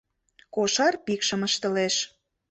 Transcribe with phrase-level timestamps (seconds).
[0.53, 1.95] Кошар пикшым ышталеш;